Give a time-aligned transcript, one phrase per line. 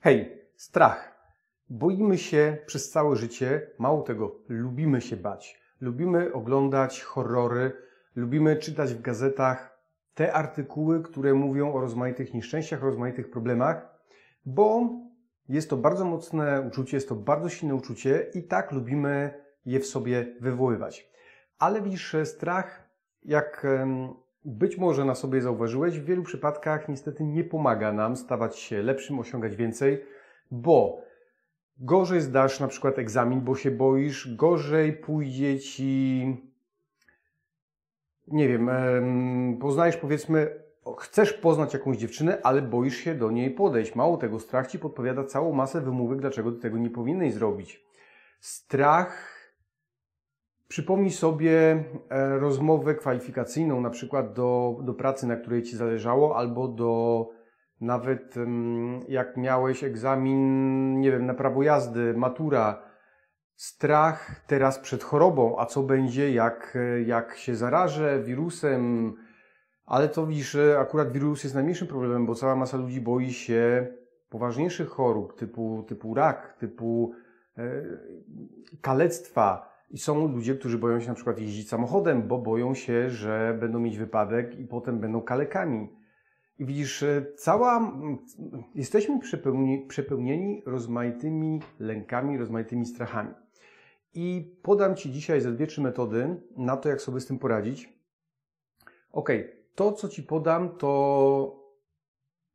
[0.00, 1.18] Hej, strach.
[1.70, 5.60] Boimy się przez całe życie, mało tego, lubimy się bać.
[5.80, 7.72] Lubimy oglądać horrory,
[8.16, 9.78] lubimy czytać w gazetach
[10.14, 13.98] te artykuły, które mówią o rozmaitych nieszczęściach, rozmaitych problemach,
[14.46, 14.90] bo
[15.48, 19.86] jest to bardzo mocne uczucie, jest to bardzo silne uczucie i tak lubimy je w
[19.86, 21.10] sobie wywoływać.
[21.58, 22.88] Ale widzisz, strach,
[23.22, 23.66] jak
[24.48, 29.18] być może na sobie zauważyłeś, w wielu przypadkach niestety nie pomaga nam stawać się lepszym,
[29.18, 30.04] osiągać więcej,
[30.50, 31.02] bo
[31.78, 36.36] gorzej zdasz na przykład egzamin, bo się boisz, gorzej pójdzie ci,
[38.28, 40.50] nie wiem, em, poznajesz powiedzmy,
[40.98, 43.94] chcesz poznać jakąś dziewczynę, ale boisz się do niej podejść.
[43.94, 47.84] Mało tego, strach ci podpowiada całą masę wymówek, dlaczego ty tego nie powinieneś zrobić.
[48.40, 49.37] Strach
[50.68, 56.68] Przypomnij sobie e, rozmowę kwalifikacyjną, na przykład do, do pracy, na której Ci zależało, albo
[56.68, 57.26] do
[57.80, 58.34] nawet
[59.08, 62.82] jak miałeś egzamin, nie wiem, na prawo jazdy, matura.
[63.56, 69.14] Strach teraz przed chorobą, a co będzie, jak, jak się zarażę wirusem.
[69.84, 73.86] Ale to widzisz, akurat wirus jest najmniejszym problemem, bo cała masa ludzi boi się
[74.28, 77.12] poważniejszych chorób, typu, typu rak, typu
[77.58, 77.82] e,
[78.80, 79.77] kalectwa.
[79.90, 83.78] I są ludzie, którzy boją się na przykład jeździć samochodem, bo boją się, że będą
[83.78, 85.88] mieć wypadek i potem będą kalekami.
[86.58, 87.92] I widzisz, e, cała.
[88.74, 93.30] Jesteśmy przepełnieni, przepełnieni rozmaitymi lękami, rozmaitymi strachami.
[94.14, 97.98] I podam Ci dzisiaj ze dwie, trzy metody na to, jak sobie z tym poradzić.
[99.12, 99.30] Ok,
[99.74, 101.64] to co Ci podam, to,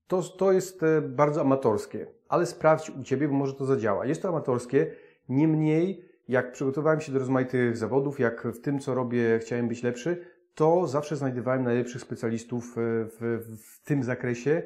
[0.07, 4.05] to, to jest e, bardzo amatorskie, ale sprawdź u Ciebie, bo może to zadziała.
[4.05, 4.91] Jest to amatorskie,
[5.29, 10.25] niemniej jak przygotowałem się do rozmaitych zawodów, jak w tym, co robię, chciałem być lepszy,
[10.55, 14.61] to zawsze znajdowałem najlepszych specjalistów e, w, w tym zakresie.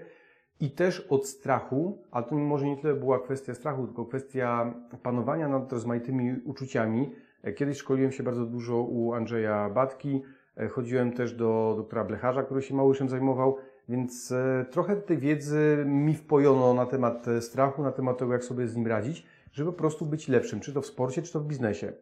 [0.60, 5.48] I też od strachu, a to może nie tyle była kwestia strachu, tylko kwestia panowania
[5.48, 7.12] nad rozmaitymi uczuciami.
[7.44, 10.24] E, Kiedyś szkoliłem się bardzo dużo u Andrzeja Batki,
[10.58, 13.58] e, chodziłem też do doktora Blecharza, który się małyszem zajmował,
[13.90, 14.34] więc
[14.72, 18.88] trochę tej wiedzy mi wpojono na temat strachu, na temat tego, jak sobie z nim
[18.88, 21.94] radzić żeby po prostu być lepszym, czy to w sporcie, czy to w biznesie.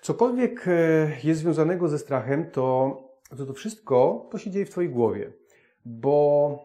[0.00, 0.72] Cokolwiek e,
[1.24, 2.98] jest związanego ze strachem, to
[3.36, 5.32] to, to wszystko to się dzieje w Twojej głowie,
[5.84, 6.58] bo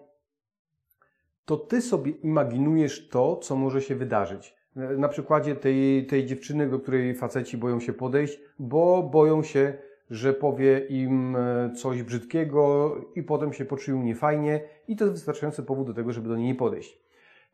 [1.45, 4.55] to Ty sobie imaginujesz to, co może się wydarzyć.
[4.75, 9.73] Na przykładzie tej, tej dziewczyny, do której faceci boją się podejść, bo boją się,
[10.09, 15.63] że powie im e, coś brzydkiego i potem się poczują niefajnie i to jest wystarczający
[15.63, 17.06] powód do tego, żeby do niej nie podejść.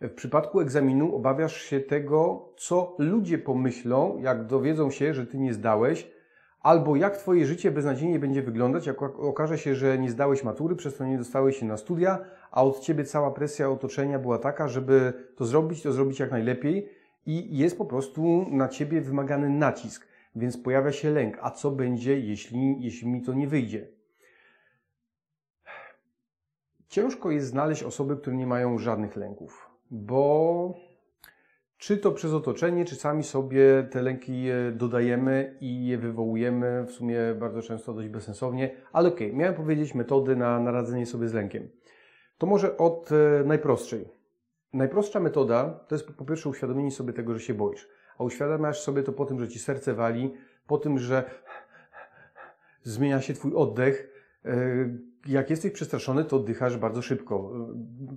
[0.03, 5.53] W przypadku egzaminu obawiasz się tego, co ludzie pomyślą, jak dowiedzą się, że ty nie
[5.53, 6.11] zdałeś,
[6.59, 10.97] albo jak twoje życie beznadziejnie będzie wyglądać, jak okaże się, że nie zdałeś matury, przez
[10.97, 15.13] to nie dostałeś się na studia, a od ciebie cała presja otoczenia była taka, żeby
[15.35, 16.89] to zrobić, to zrobić jak najlepiej
[17.25, 21.37] i jest po prostu na ciebie wymagany nacisk, więc pojawia się lęk.
[21.41, 23.87] A co będzie, jeśli, jeśli mi to nie wyjdzie?
[26.87, 30.73] Ciężko jest znaleźć osoby, które nie mają żadnych lęków bo
[31.77, 37.19] czy to przez otoczenie, czy sami sobie te lęki dodajemy i je wywołujemy, w sumie
[37.39, 41.33] bardzo często dość bezsensownie, ale okej, okay, miałem powiedzieć metody na, na radzenie sobie z
[41.33, 41.69] lękiem.
[42.37, 44.09] To może od e, najprostszej.
[44.73, 47.87] Najprostsza metoda to jest po pierwsze uświadomienie sobie tego, że się boisz.
[48.17, 50.33] A uświadamiasz sobie to po tym, że ci serce wali,
[50.67, 51.23] po tym, że
[52.83, 54.09] zmienia się twój oddech,
[54.45, 54.53] e,
[55.25, 57.51] jak jesteś przestraszony, to oddychasz bardzo szybko.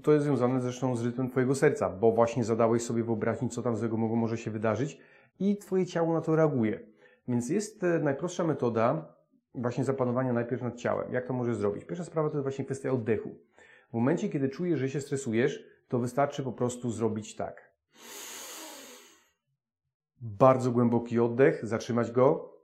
[0.03, 3.77] To jest związane zresztą z rytmem Twojego serca, bo właśnie zadałeś sobie wyobraźni, co tam
[3.77, 4.99] złego może się wydarzyć
[5.41, 6.81] i Twoje ciało na to reaguje.
[7.29, 9.17] Więc jest e, najprostsza metoda
[9.55, 11.13] właśnie zapanowania najpierw nad ciałem.
[11.13, 11.85] Jak to możesz zrobić?
[11.85, 13.35] Pierwsza sprawa to jest właśnie kwestia oddechu.
[13.91, 17.73] W momencie, kiedy czujesz, że się stresujesz, to wystarczy po prostu zrobić tak.
[20.21, 22.56] Bardzo głęboki oddech, zatrzymać go,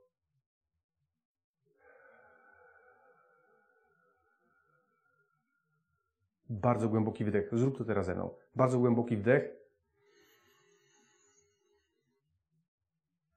[6.53, 7.49] Bardzo głęboki wdech.
[7.53, 8.35] Zrób to teraz ze mną.
[8.57, 9.51] Bardzo głęboki wdech.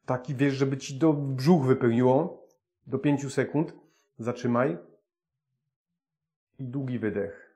[0.06, 2.48] Taki wiesz, żeby ci do brzuch wypełniło.
[2.88, 3.74] Do 5 sekund.
[4.20, 4.78] Zatrzymaj.
[6.60, 7.56] I długi wydech.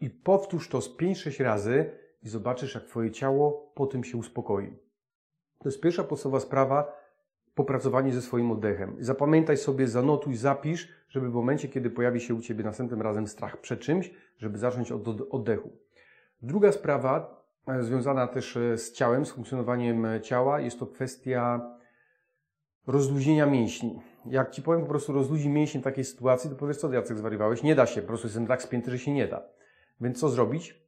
[0.00, 4.76] I powtórz to z 5-6 razy i zobaczysz, jak Twoje ciało po tym się uspokoi.
[5.58, 7.03] To jest pierwsza podstawowa sprawa,
[7.54, 8.96] popracowanie ze swoim oddechem.
[9.00, 13.60] Zapamiętaj sobie, zanotuj, zapisz, żeby w momencie, kiedy pojawi się u Ciebie następnym razem strach
[13.60, 15.70] przed czymś, żeby zacząć od oddechu.
[16.42, 21.60] Druga sprawa, e, związana też e, z ciałem, z funkcjonowaniem e, ciała, jest to kwestia
[22.86, 24.00] rozluźnienia mięśni.
[24.26, 27.62] Jak ci powiem po prostu rozluźnij mięśnie w takiej sytuacji, to powiesz, co Jacek zwariowałeś?
[27.62, 29.42] Nie da się, po prostu jestem tak spięty, że się nie da.
[30.00, 30.84] Więc co zrobić?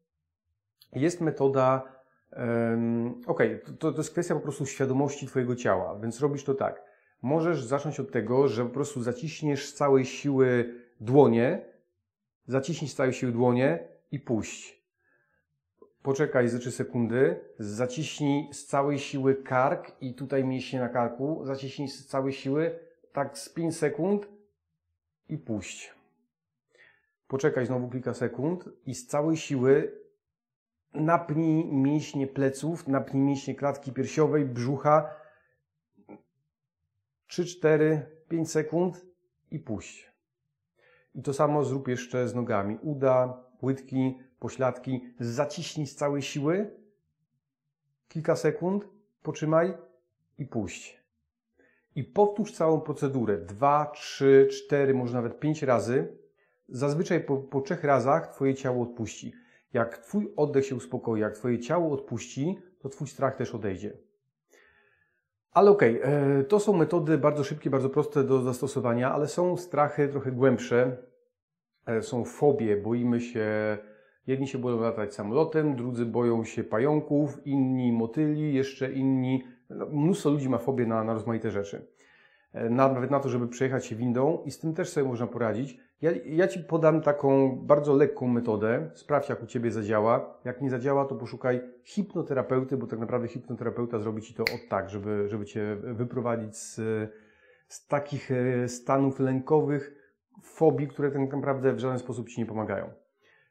[0.93, 1.96] Jest metoda,
[2.33, 3.41] um, ok,
[3.79, 6.83] to, to jest kwestia po prostu świadomości Twojego ciała, więc robisz to tak.
[7.23, 11.65] Możesz zacząć od tego, że po prostu zaciśniesz z całej siły dłonie,
[12.47, 14.77] zaciśnij z całej siły dłonie i puść.
[16.03, 21.89] Poczekaj ze 3 sekundy, zaciśnij z całej siły kark i tutaj mięśnie na karku, zaciśnij
[21.89, 22.79] z całej siły,
[23.13, 24.29] tak z 5 sekund
[25.29, 25.95] i puść.
[27.29, 29.93] Poczekaj znowu kilka sekund i z całej siły
[30.95, 35.11] napnij mięśnie pleców, napnij mięśnie klatki piersiowej, brzucha.
[37.27, 39.07] 3, 4, 5 sekund
[39.51, 40.13] i puść.
[41.15, 42.79] I to samo zrób jeszcze z nogami.
[42.83, 45.15] Uda, łydki, pośladki.
[45.21, 46.71] Zaciśnij z całej siły.
[48.09, 48.89] Kilka sekund,
[49.23, 49.75] potrzymaj
[50.39, 51.03] i puść.
[51.95, 53.39] I powtórz całą procedurę.
[53.39, 56.19] Dwa, trzy, cztery, może nawet pięć razy.
[56.69, 59.33] Zazwyczaj po, po trzech razach Twoje ciało odpuści.
[59.73, 63.93] Jak Twój oddech się uspokoi, jak Twoje ciało odpuści, to Twój strach też odejdzie.
[65.53, 69.57] Ale okej, okay, e, to są metody bardzo szybkie, bardzo proste do zastosowania, ale są
[69.57, 70.97] strachy trochę głębsze.
[71.87, 73.79] E, są fobie, boimy się,
[74.27, 79.45] jedni się boją latać samolotem, drudzy boją się pająków, inni motyli, jeszcze inni.
[79.71, 81.87] No, mnóstwo ludzi ma fobię na, na rozmaite rzeczy.
[82.71, 85.79] Nawet na to, żeby przejechać się windą i z tym też sobie można poradzić.
[86.03, 88.91] Ja, ja Ci podam taką bardzo lekką metodę.
[88.95, 90.39] Sprawdź, jak u Ciebie zadziała.
[90.45, 94.91] Jak nie zadziała, to poszukaj hipnoterapeuty, bo tak naprawdę hipnoterapeuta zrobi Ci to od tak,
[94.91, 96.75] żeby, żeby Cię wyprowadzić z,
[97.69, 100.13] z takich e, stanów lękowych,
[100.43, 102.91] fobii, które tak naprawdę w żaden sposób Ci nie pomagają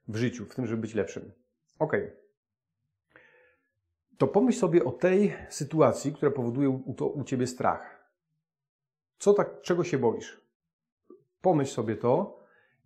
[0.07, 1.31] w życiu, w tym, żeby być lepszym.
[1.79, 1.93] Ok.
[4.17, 7.94] To pomyśl sobie o tej sytuacji, która powoduje u, to, u Ciebie strach.
[9.17, 10.41] Co tak, czego się boisz?
[11.41, 12.39] Pomyśl sobie to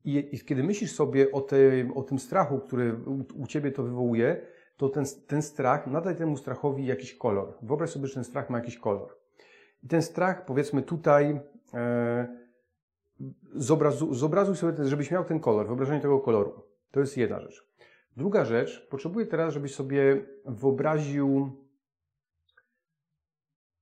[0.05, 3.83] i, i kiedy myślisz sobie o, tej, o tym strachu, który u, u Ciebie to
[3.83, 4.41] wywołuje,
[4.77, 7.53] to ten, ten strach, nadaj temu strachowi jakiś kolor.
[7.61, 9.17] Wyobraź sobie, że ten strach ma jakiś kolor.
[9.83, 11.39] I ten strach, powiedzmy tutaj,
[11.73, 12.27] e,
[13.55, 16.63] zobrazu, zobrazuj sobie, żebyś miał ten kolor, wyobrażenie tego koloru.
[16.91, 17.67] To jest jedna rzecz.
[18.17, 21.51] Druga rzecz, potrzebuję teraz, żebyś sobie wyobraził,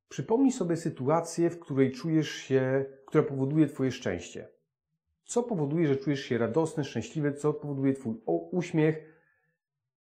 [0.09, 4.48] przypomnij sobie sytuację, w której czujesz się, która powoduje Twoje szczęście.
[5.25, 7.33] Co powoduje, że czujesz się radosny, szczęśliwy?
[7.33, 8.15] Co powoduje Twój
[8.51, 9.18] uśmiech?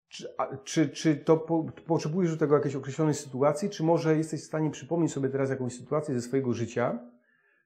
[0.08, 0.28] Czy,
[0.64, 4.70] czy, czy to po, potrzebujesz do tego jakiejś określonej sytuacji, czy może jesteś w stanie
[4.70, 6.98] przypomnieć sobie teraz jakąś sytuację ze swojego życia,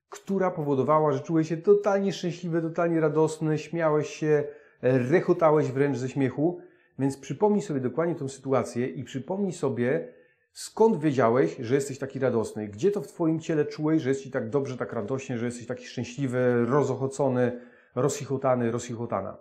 [0.08, 4.44] która powodowała, że czułeś się totalnie szczęśliwy, totalnie radosny, śmiałeś się,
[4.82, 6.61] rechotałeś wręcz ze śmiechu?
[6.99, 10.08] Więc przypomnij sobie dokładnie tą sytuację i przypomnij sobie,
[10.58, 12.69] skąd wiedziałeś, że jesteś taki radosny?
[12.69, 15.66] Gdzie to w Twoim ciele czułeś, że jest Ci tak dobrze, tak radośnie, że jesteś
[15.66, 17.60] taki szczęśliwy, rozochocony,
[17.94, 19.37] rozchichotany, rozchichotana?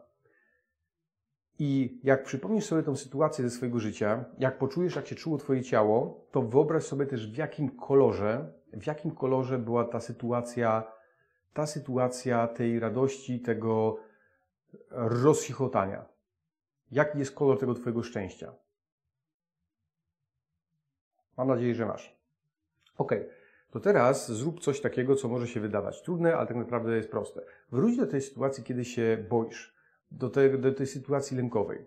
[1.59, 5.63] I jak przypomnisz sobie tą sytuację ze swojego życia, jak poczujesz, jak się czuło Twoje
[5.63, 10.91] ciało, to wyobraź sobie też, w jakim kolorze, w jakim kolorze była ta sytuacja,
[11.53, 13.97] ta sytuacja tej radości, tego
[14.91, 16.05] rozchichotania.
[16.91, 18.53] Jaki jest kolor tego Twojego szczęścia?
[21.37, 22.17] Mam nadzieję, że masz.
[22.97, 23.11] Ok,
[23.71, 27.41] to teraz zrób coś takiego, co może się wydawać trudne, ale tak naprawdę jest proste.
[27.71, 29.75] Wróć do tej sytuacji, kiedy się boisz,
[30.11, 31.85] do tej, do tej sytuacji lękowej.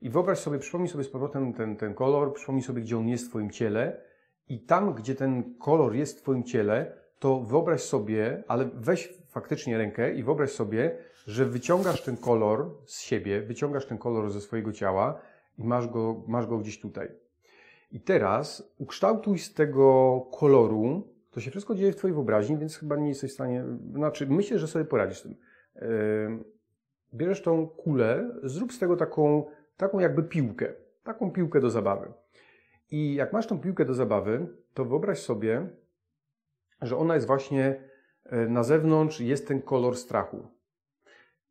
[0.00, 3.26] I wyobraź sobie, przypomnij sobie z powrotem ten, ten kolor, przypomnij sobie, gdzie on jest
[3.26, 4.00] w Twoim ciele
[4.48, 9.78] i tam, gdzie ten kolor jest w Twoim ciele, to wyobraź sobie, ale weź faktycznie
[9.78, 14.72] rękę i wyobraź sobie, że wyciągasz ten kolor z siebie, wyciągasz ten kolor ze swojego
[14.72, 15.20] ciała
[15.58, 17.08] i masz go, masz go gdzieś tutaj.
[17.92, 22.96] I teraz ukształtuj z tego koloru, to się wszystko dzieje w Twojej wyobraźni, więc chyba
[22.96, 25.34] nie jesteś w stanie, znaczy myślę, że sobie poradzisz z tym.
[27.14, 29.44] Bierzesz tą kulę, zrób z tego taką,
[29.76, 30.72] taką jakby piłkę,
[31.02, 32.12] taką piłkę do zabawy.
[32.90, 35.68] I jak masz tą piłkę do zabawy, to wyobraź sobie,
[36.82, 37.84] że ona jest właśnie
[38.24, 40.48] e, na zewnątrz, jest ten kolor strachu.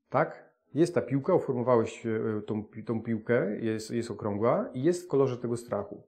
[0.09, 0.51] Tak?
[0.73, 5.37] Jest ta piłka, uformowałeś e, tą, tą piłkę, jest, jest okrągła i jest w kolorze
[5.37, 6.03] tego strachu.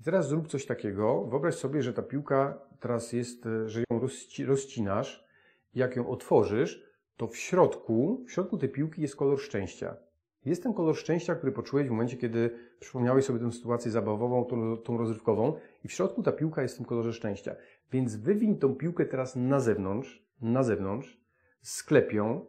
[0.00, 1.24] I teraz zrób coś takiego.
[1.24, 4.00] Wyobraź sobie, że ta piłka teraz jest, e, że ją
[4.46, 5.26] rozcinasz.
[5.74, 6.86] Jak ją otworzysz,
[7.16, 9.96] to w środku, w środku tej piłki jest kolor szczęścia.
[10.44, 12.50] Jest ten kolor szczęścia, który poczułeś w momencie, kiedy
[12.80, 16.76] przypomniałeś sobie tę sytuację zabawową, tą, tą rozrywkową i w środku ta piłka jest w
[16.76, 17.56] tym kolorze szczęścia.
[17.92, 21.20] Więc wywiń tą piłkę teraz na zewnątrz, na zewnątrz,
[21.62, 22.46] sklep ją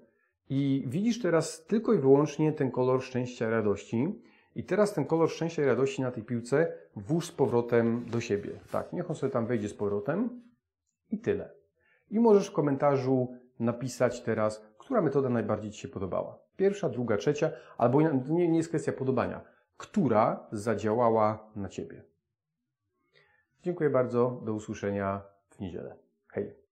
[0.49, 4.21] i widzisz teraz tylko i wyłącznie ten kolor szczęścia radości
[4.57, 8.49] i teraz ten kolor szczęścia i radości na tej piłce włóż z powrotem do siebie.
[8.71, 10.41] Tak, niech on sobie tam wejdzie z powrotem
[11.09, 11.49] I tyle.
[12.09, 16.39] I możesz w komentarzu napisać teraz, która metoda najbardziej Ci się podobała.
[16.55, 19.41] Pierwsza, druga, trzecia, albo nie, nie jest kwestia podobania.
[19.77, 22.03] Która zadziałała na Ciebie.
[23.63, 24.41] Dziękuję bardzo.
[24.45, 25.95] Do usłyszenia w niedzielę.
[26.27, 26.66] Hej.